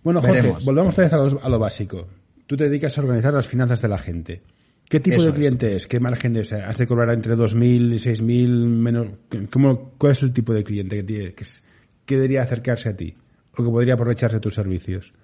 [0.03, 2.07] Bueno, Jorge, volvamos otra vez a lo, básico.
[2.47, 4.43] Tú te dedicas a organizar las finanzas de la gente.
[4.89, 5.87] ¿Qué tipo de cliente es?
[5.87, 9.09] ¿Qué margen de, o sea, has de cobrar entre 2.000 y 6.000 menos?
[9.51, 13.17] ¿Cómo, ¿Cuál es el tipo de cliente que tiene, que, debería acercarse a ti?
[13.57, 15.15] ¿O que podría aprovecharse de tus servicios?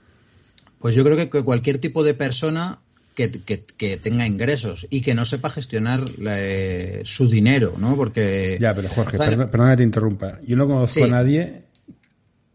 [0.78, 2.80] Pues yo creo que cualquier tipo de persona
[3.28, 7.96] que, tenga ingresos y que no sepa gestionar eh, su dinero, ¿no?
[7.96, 8.56] Porque...
[8.60, 10.40] Ya, pero Jorge, perdona, que te interrumpa.
[10.46, 11.64] Yo no conozco a nadie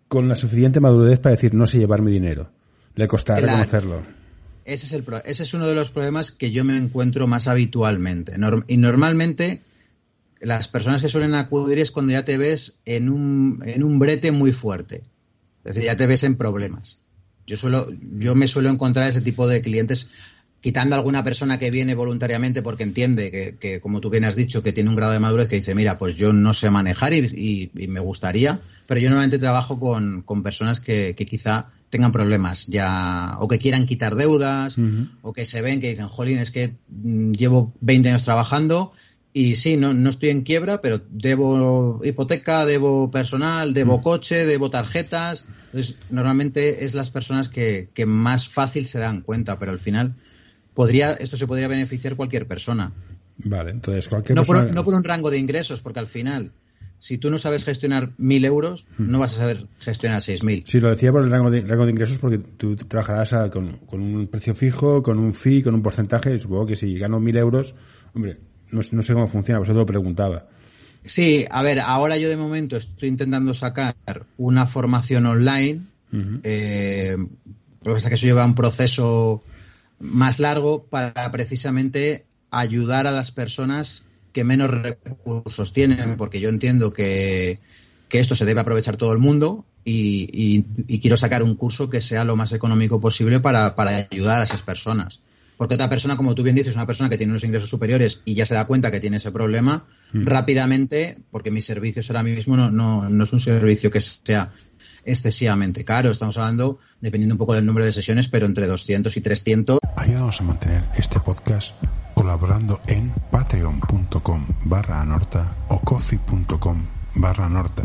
[0.07, 2.51] con la suficiente madurez para decir no sé llevar mi dinero.
[2.95, 4.03] Le costará reconocerlo.
[4.63, 8.33] Ese es, el, ese es uno de los problemas que yo me encuentro más habitualmente.
[8.67, 9.61] y normalmente
[10.41, 14.31] las personas que suelen acudir es cuando ya te ves en un, en un brete
[14.31, 15.03] muy fuerte.
[15.63, 16.99] Es decir, ya te ves en problemas.
[17.47, 20.09] Yo suelo, yo me suelo encontrar ese tipo de clientes
[20.65, 24.63] quitando a alguna persona que viene voluntariamente porque entiende que, como tú bien has dicho,
[24.63, 27.69] que tiene un grado de madurez que dice, mira, pues yo no sé manejar y,
[27.75, 33.59] me gustaría, pero yo normalmente trabajo con, personas que, quizá tengan problemas ya, o que
[33.59, 34.77] quieran quitar deudas,
[35.21, 38.91] o que se ven que dicen, jolín, es que mm, llevo 20 años trabajando
[39.33, 44.71] y sí, no, no estoy en quiebra, pero debo hipoteca, debo personal, debo coche, debo
[44.71, 45.45] tarjetas.
[45.65, 50.15] Entonces, normalmente es las personas que, que más fácil se dan cuenta, pero al final
[50.75, 52.93] podría, esto se podría beneficiar cualquier persona.
[53.37, 54.67] Vale, entonces cualquier no persona...
[54.67, 56.51] Por, no por un rango de ingresos, porque al final,
[56.99, 59.09] si tú no sabes gestionar mil euros, hmm.
[59.09, 60.63] no vas a saber gestionar seis mil.
[60.67, 64.27] Sí, lo decía por el rango de, rango de ingresos porque tú trabajarás con, un
[64.27, 66.37] precio fijo, con un fee, con un porcentaje.
[66.39, 67.73] supongo que si gano mil euros,
[68.13, 68.39] hombre,
[68.71, 70.47] no, sé cómo funciona, te lo preguntaba.
[71.03, 73.95] Sí, a ver, ahora yo de momento estoy intentando sacar
[74.37, 75.83] una formación online,
[76.43, 77.15] eh,
[77.83, 79.43] porque que eso lleva un proceso
[79.99, 86.91] más largo para precisamente ayudar a las personas que menos recursos tienen, porque yo entiendo
[86.93, 87.59] que,
[88.11, 90.63] esto se debe aprovechar todo el mundo y,
[91.01, 93.75] quiero sacar un curso que sea lo más económico posible para,
[94.11, 95.21] ayudar a esas personas.
[95.57, 98.35] Porque otra persona, como tú bien dices, una persona que tiene unos ingresos superiores y
[98.35, 100.25] ya se da cuenta que tiene ese problema, mm.
[100.25, 104.51] rápidamente, porque mis servicios ahora mismo no, no, no es un servicio que sea
[105.05, 106.11] excesivamente caro.
[106.11, 109.79] Estamos hablando, dependiendo un poco del número de sesiones, pero entre 200 y 300.
[109.95, 111.71] Ayúdanos a mantener este podcast
[112.13, 117.83] colaborando en patreon.com barra anorta o coffee.com barra anorta.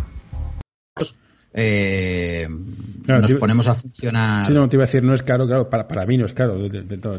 [1.52, 2.48] Eh,
[3.06, 4.46] nos ponemos a funcionar.
[4.46, 6.32] Sí, no, te iba a decir, no es caro, claro, para, para mí no es
[6.32, 7.18] caro, de, todo.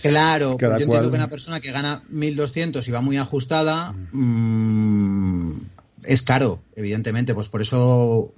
[0.00, 5.52] Claro, yo entiendo que una persona que gana 1.200 y va muy ajustada, mm,
[6.04, 8.34] es caro, evidentemente, pues por eso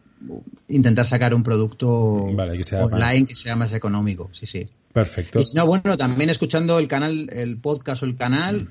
[0.69, 4.69] intentar sacar un producto online que sea más económico, sí, sí.
[4.93, 5.41] Perfecto.
[5.41, 8.69] Y si no, bueno, también escuchando el canal, el podcast o el canal,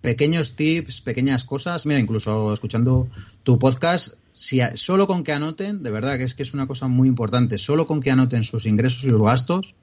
[0.00, 3.08] pequeños tips, pequeñas cosas, mira, incluso escuchando
[3.42, 6.88] tu podcast, si solo con que anoten, de verdad que es que es una cosa
[6.88, 9.76] muy importante, solo con que anoten sus ingresos y sus gastos,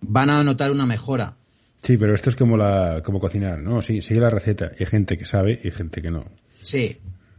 [0.00, 1.36] van a notar una mejora.
[1.82, 3.82] Sí, pero esto es como la, como cocinar, ¿no?
[3.82, 4.72] Sí, sigue la receta.
[4.78, 6.24] Hay gente que sabe y gente que no.
[6.62, 6.96] Sí,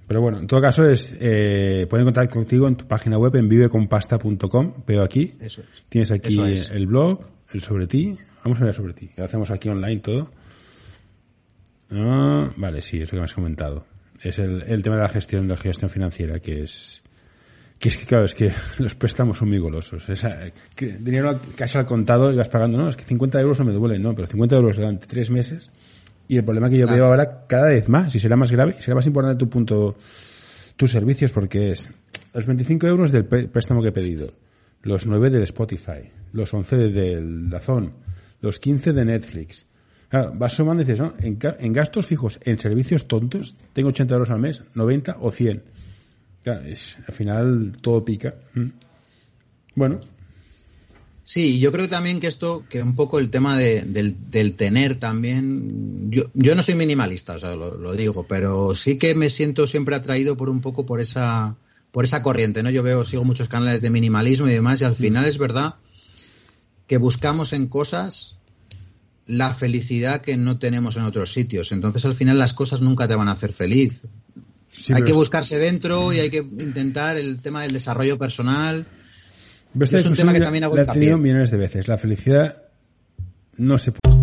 [0.08, 3.50] pero bueno, en todo caso es eh, pueden contactar contigo en tu página web en
[3.50, 4.74] viveconpasta.com.
[4.86, 5.34] Veo aquí.
[5.40, 5.84] Eso es.
[5.90, 6.40] Tienes aquí
[6.72, 7.20] el blog,
[7.52, 8.18] el sobre ti.
[8.44, 9.10] Vamos a ver sobre ti.
[9.16, 10.30] Lo hacemos aquí online todo.
[11.92, 13.86] Ah, vale, sí, es lo que me has comentado.
[14.22, 17.04] Es el, el tema de la gestión, de la gestión financiera, que es
[17.80, 20.08] que es que claro, es que los préstamos son muy golosos.
[20.10, 20.38] Esa,
[20.76, 23.74] que dinero cash al contado y vas pagando, no, es que 50 euros no me
[23.74, 25.72] duelen, no, pero 50 euros durante tres meses
[26.28, 28.96] y el problema que yo veo ahora cada vez más, y será más grave, será
[28.96, 29.96] más importante tu punto,
[30.76, 31.90] tus servicios, porque es
[32.34, 34.34] los 25 euros del préstamo que he pedido,
[34.82, 37.94] los 9 del Spotify, los 11 del Dazón,
[38.42, 39.66] los 15 de Netflix.
[40.10, 41.14] Claro, vas sumando y dices, ¿no?
[41.20, 45.64] En, gastos fijos, en servicios tontos, tengo 80 euros al mes, 90 o 100.
[46.44, 48.36] Claro, es, al final todo pica.
[48.54, 48.68] ¿Mm?
[49.76, 50.00] Bueno.
[51.28, 56.12] Sí, yo creo también que esto, que un poco el tema de, del, tener también,
[56.12, 59.96] yo, yo no soy minimalista, o sea, lo, digo, pero sí que me siento siempre
[59.96, 61.58] atraído por un poco por esa,
[61.92, 62.70] por esa corriente, ¿no?
[62.70, 65.78] Yo veo, sigo muchos canales de minimalismo y demás, y al final es verdad
[66.86, 68.36] que buscamos en cosas
[69.26, 71.72] la felicidad que no tenemos en otros sitios.
[71.72, 74.04] Entonces, al final, las cosas nunca te van a hacer feliz.
[74.94, 78.86] hay que buscarse dentro y hay que intentar el tema del desarrollo personal
[79.80, 81.88] es un tema que también hago la he tenido millones de veces.
[81.88, 82.64] La felicidad
[83.58, 84.16] no se puede.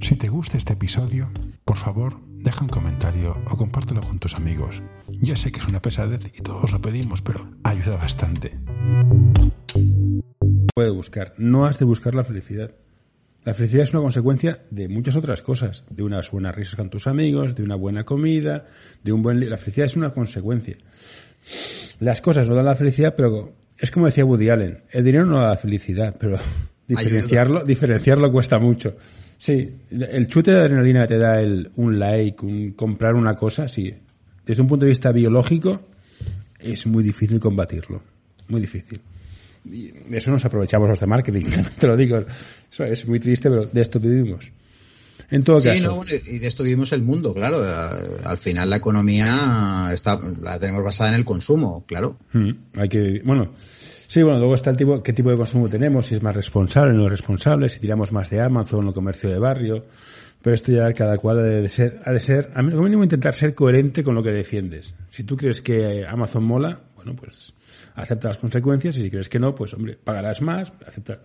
[0.00, 1.30] Si te gusta este episodio,
[1.64, 4.82] por favor, deja un comentario o compártelo con tus amigos.
[5.20, 8.56] Ya sé que es una pesadez y todos lo pedimos, pero ayuda bastante.
[10.74, 12.72] Puede buscar, no has de buscar la felicidad.
[13.44, 17.06] La felicidad es una consecuencia de muchas otras cosas, de unas buenas risas con tus
[17.06, 18.66] amigos, de una buena comida,
[19.04, 19.48] de un buen...
[19.48, 20.76] La felicidad es una consecuencia.
[22.00, 25.40] Las cosas no dan la felicidad, pero es como decía Woody Allen, el dinero no
[25.40, 26.38] da la felicidad, pero
[26.86, 28.96] diferenciarlo, diferenciarlo cuesta mucho.
[29.38, 33.94] Sí, el chute de adrenalina te da el, un like, un comprar una cosa, sí.
[34.44, 35.82] Desde un punto de vista biológico,
[36.58, 38.02] es muy difícil combatirlo.
[38.48, 39.00] Muy difícil.
[39.64, 41.44] Y de eso nos aprovechamos los de marketing,
[41.78, 42.24] te lo digo.
[42.70, 44.50] Eso es muy triste, pero de esto vivimos.
[45.30, 47.62] En todo sí, No, y de esto vivimos el mundo, claro.
[48.24, 52.18] Al final la economía está, la tenemos basada en el consumo, claro.
[52.32, 53.52] Mm, hay que, bueno,
[54.06, 56.92] sí, bueno, luego está el tipo, qué tipo de consumo tenemos, si es más responsable
[56.92, 59.84] o no responsable, si tiramos más de Amazon o comercio de barrio.
[60.42, 63.52] Pero esto ya cada cual ha de ser, ha de ser, a mínimo intentar ser
[63.54, 64.94] coherente con lo que defiendes.
[65.10, 67.52] Si tú crees que Amazon mola, bueno, pues
[67.96, 71.20] acepta las consecuencias y si crees que no, pues hombre, pagarás más, acepta,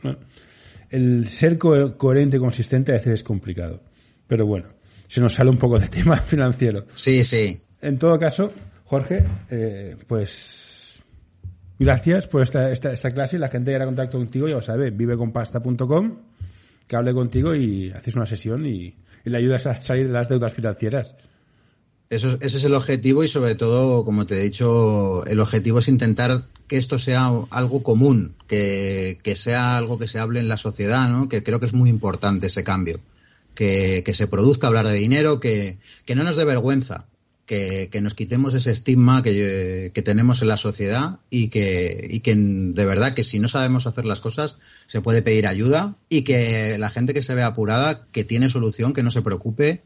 [0.92, 3.82] El ser coherente y consistente a veces es complicado.
[4.28, 4.68] Pero bueno,
[5.08, 6.86] se nos sale un poco de tema financiero.
[6.94, 7.62] Sí, sí.
[7.82, 8.52] En todo caso,
[8.86, 11.02] Jorge, eh, pues
[11.80, 13.40] gracias por esta, esta, esta clase.
[13.40, 16.18] La gente que era contacto contigo ya lo sabe, viveconpasta.com,
[16.88, 20.52] que hable contigo y haces una sesión y, le ayudas a salir de las deudas
[20.52, 21.16] financieras.
[22.12, 25.88] Eso, ese es el objetivo y sobre todo, como te he dicho, el objetivo es
[25.88, 31.10] intentar que esto sea algo común, que, sea algo que se hable en la sociedad,
[31.10, 31.30] ¿no?
[31.30, 33.00] Que creo que es muy importante ese cambio
[33.56, 35.78] que, se produzca hablar de dinero, que,
[36.14, 37.06] no nos dé vergüenza,
[37.46, 42.86] que, nos quitemos ese estigma que, tenemos en la sociedad y que, y que de
[42.86, 46.90] verdad que si no sabemos hacer las cosas se puede pedir ayuda y que la
[46.90, 49.82] gente que se ve apurada, que tiene solución, que no se preocupe,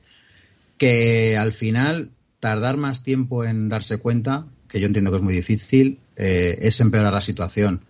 [0.78, 5.34] que al final tardar más tiempo en darse cuenta, que yo entiendo que es muy
[5.34, 7.86] difícil, eh, es empeorar la situación.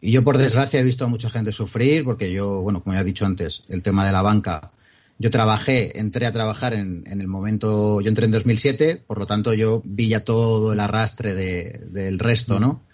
[0.00, 3.00] Y yo, por desgracia, he visto a mucha gente sufrir, porque yo, bueno, como ya
[3.00, 4.72] he dicho antes, el tema de la banca
[5.18, 9.26] yo trabajé, entré a trabajar en, en, el momento, yo entré en 2007, por lo
[9.26, 12.84] tanto yo vi ya todo el arrastre de, del resto, ¿no?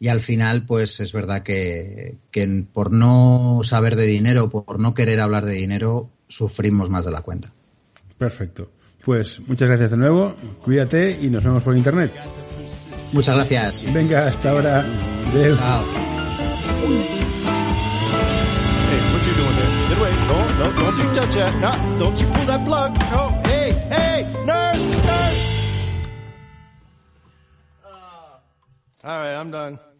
[0.00, 4.94] Y al final, pues es verdad que, que por no saber de dinero, por no
[4.94, 7.52] querer hablar de dinero, sufrimos más de la cuenta.
[8.22, 8.70] Perfecto.
[9.04, 12.12] Pues muchas gracias de nuevo, cuídate y nos vemos por internet.
[13.12, 13.92] Muchas gracias.
[13.92, 14.84] Venga, hasta ahora.
[15.32, 15.84] Chao.
[29.04, 29.91] All right, I'm done.